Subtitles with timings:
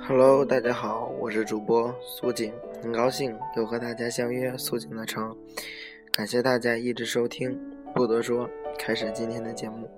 [0.00, 5.36] Hello，大家好，我是主播苏景，很高兴又和大家相约苏景的城，
[6.10, 7.58] 感谢大家一直收听。
[7.94, 8.48] 不多说，
[8.78, 9.88] 开始今天的节目。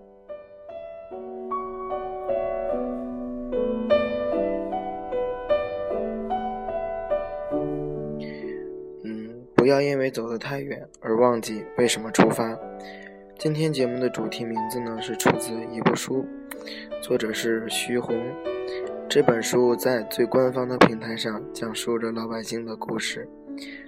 [9.05, 12.59] 嗯，不要因为走得太远而忘记为什么出发。
[13.41, 16.27] 今天节目的主题名字呢是出自一部书，
[17.01, 18.15] 作者是徐红。
[19.09, 23.27] 这本书在最官方的平台上讲述着老百姓的故事，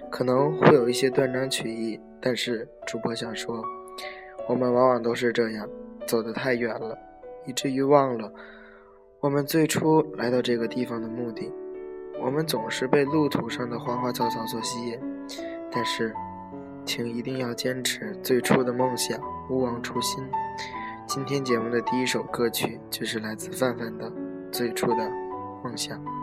[0.09, 3.63] 可能会有一些断章取义，但是主播想说，
[4.49, 5.69] 我们往往都是这样，
[6.07, 6.97] 走得太远了，
[7.45, 8.33] 以至于忘了
[9.19, 11.53] 我们最初来到这个地方的目的。
[12.19, 14.99] 我们总是被路途上的花花草草所吸引，
[15.71, 16.11] 但是，
[16.85, 20.23] 请一定要坚持最初的梦想，勿忘初心。
[21.07, 24.11] 今天节目的第一首歌曲就是来自范范的。
[24.53, 25.09] 最初的
[25.63, 26.22] 梦想。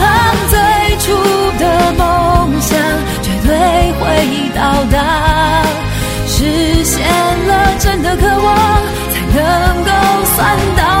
[4.49, 5.63] 到达，
[6.27, 6.99] 实现
[7.47, 8.55] 了真的渴望，
[9.11, 9.91] 才能够
[10.35, 11.00] 算到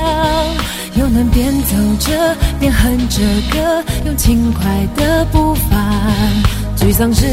[1.01, 3.21] 又能边走着边哼着
[3.51, 5.75] 歌，用轻快的步伐。
[6.77, 7.25] 沮丧时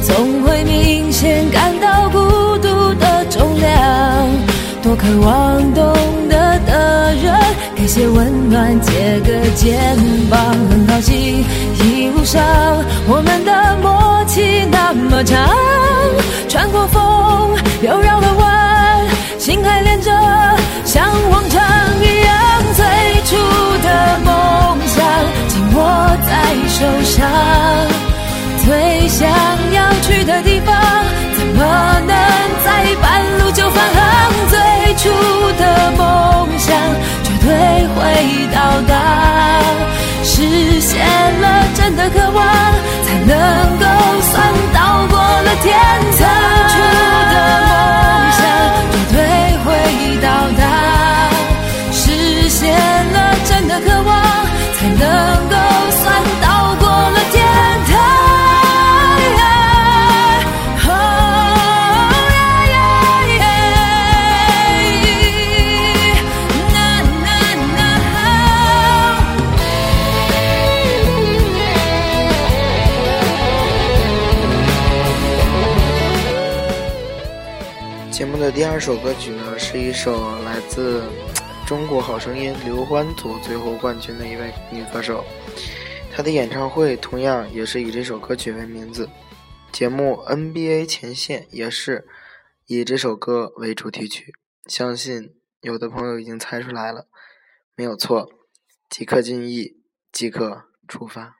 [0.00, 2.18] 总会明显感到孤
[2.62, 4.26] 独的重量，
[4.82, 5.94] 多渴望懂
[6.30, 7.34] 得的人。
[7.76, 9.78] 给些温暖，借个肩
[10.30, 11.44] 膀，很高兴
[11.84, 12.42] 一路上
[13.06, 15.46] 我们的默契那么长。
[16.48, 18.29] 穿过风，又绕了
[27.10, 27.28] 上
[28.64, 29.28] 最想
[29.72, 30.74] 要去的地方
[31.36, 32.14] 怎么能
[32.64, 33.04] 在半
[33.38, 34.00] 路就返航？
[34.48, 34.58] 最
[34.94, 35.08] 初
[35.58, 36.68] 的梦想
[37.24, 37.48] 绝对
[37.94, 37.98] 会
[38.54, 38.58] 到
[38.88, 38.92] 达
[40.22, 40.90] 实现
[41.40, 42.38] 了真的渴望
[43.04, 43.32] 才能
[78.40, 81.02] 的第二首歌曲呢，是一首来自
[81.68, 85.22] 《中国好声音》刘欢组最后冠军的一位女歌手，
[86.10, 89.06] 她的演唱会同样也是以这首歌曲为名字。
[89.70, 92.08] 节目 NBA 前线也是
[92.64, 94.32] 以这首歌为主题曲，
[94.64, 97.08] 相信有的朋友已经猜出来了，
[97.76, 98.26] 没有错，
[98.88, 101.36] 即刻进意，即刻出发。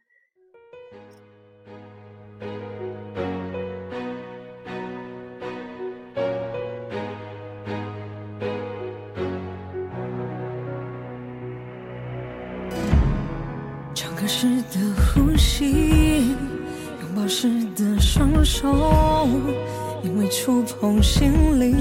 [14.40, 16.30] 时的呼吸。
[16.30, 17.46] 拥抱时
[17.76, 19.28] 的双手，
[20.02, 21.76] 因为触碰心灵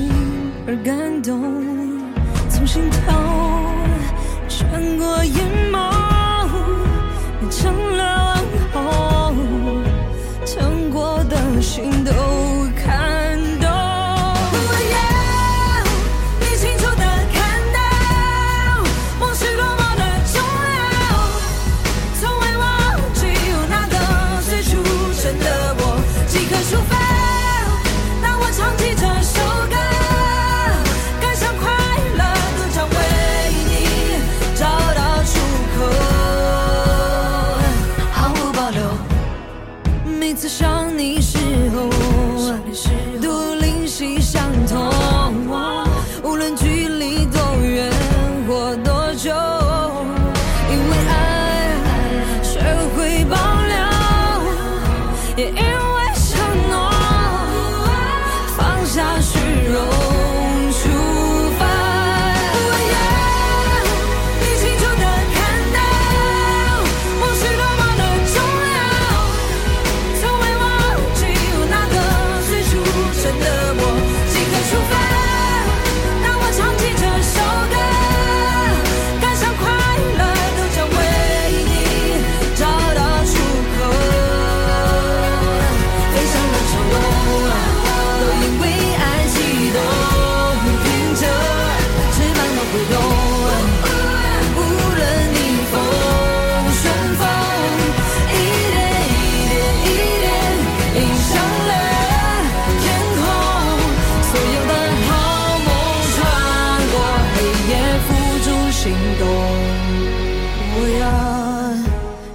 [28.59, 28.88] something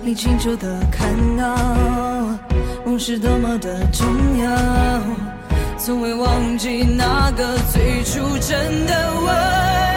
[0.07, 1.57] 你清楚的看到，
[2.85, 4.07] 梦是多么的重
[4.39, 4.51] 要，
[5.79, 9.94] 从未忘记那个最初真的我。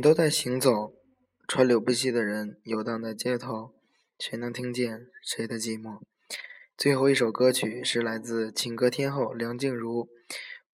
[0.00, 0.94] 都在行走，
[1.46, 3.74] 川流不息的人游荡在街头，
[4.18, 6.00] 谁能听见谁的寂寞？
[6.76, 10.08] 最后一首歌曲是来自情歌天后梁静茹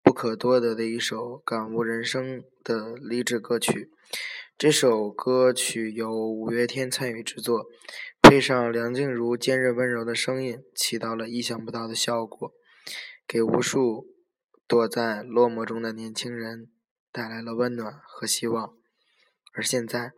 [0.02, 3.90] 不可多得的一首感悟人生的励志歌曲。
[4.58, 7.66] 这首歌曲由五月天参与制作，
[8.20, 12.52] 配上梁静茹坚韧温柔的声音，起到了意想不到的效果，
[13.26, 14.06] 给无数
[14.66, 16.68] 躲在落寞中的年轻人
[17.10, 18.76] 带来了温暖和希望。
[19.56, 20.10] 而现在，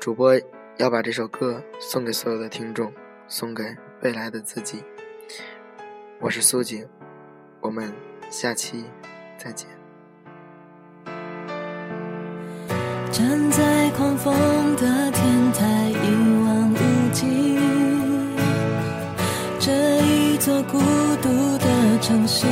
[0.00, 0.34] 主播
[0.78, 2.92] 要把这首歌送给所有的听众，
[3.28, 3.62] 送给
[4.02, 4.82] 未来的自己。
[6.18, 6.84] 我是苏景，
[7.60, 7.94] 我们
[8.30, 8.84] 下期
[9.38, 9.68] 再见。
[13.12, 14.34] 站在狂风
[14.74, 17.56] 的天台，一望无际，
[19.60, 19.70] 这
[20.02, 20.80] 一座孤
[21.22, 21.28] 独
[21.58, 22.44] 的城市。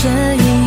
[0.00, 0.57] 这一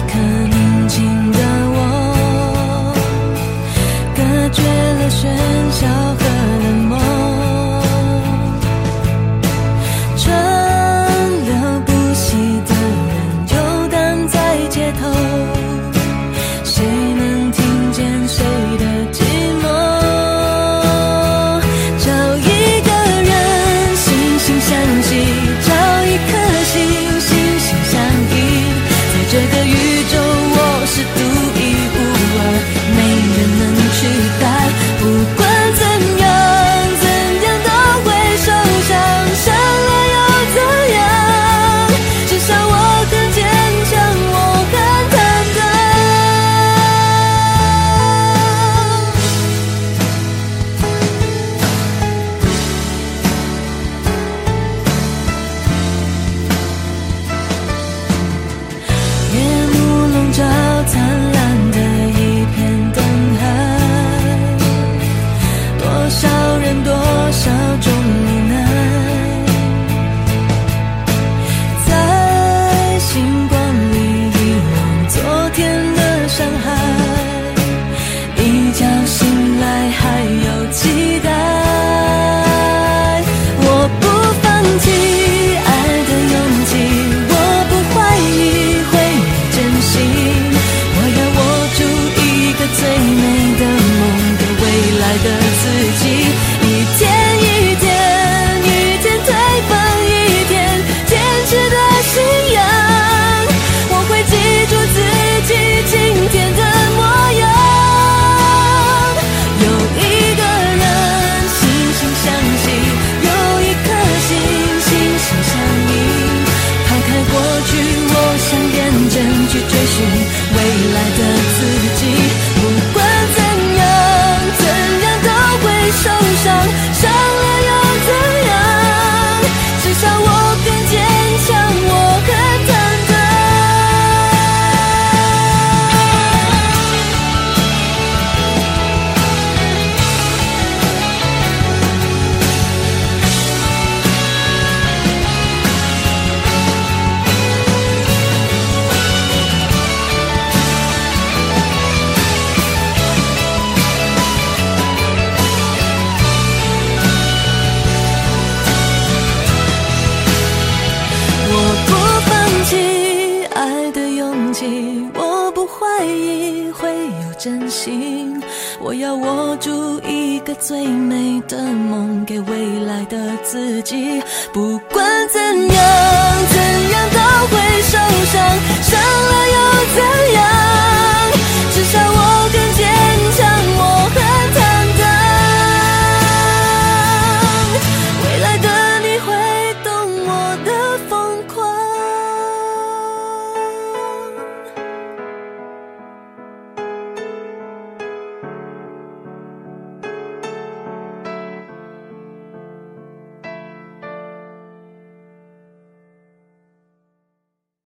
[169.15, 174.21] 握住一个最美的梦，给未来的自己。
[174.53, 176.10] 不管怎样。